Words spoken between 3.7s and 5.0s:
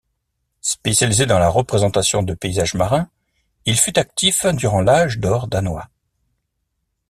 fut actif durant